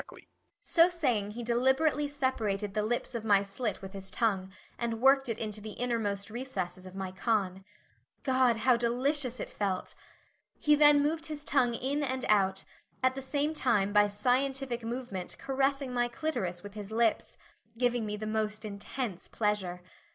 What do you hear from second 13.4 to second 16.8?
time by scientific movement caressing my clitoris with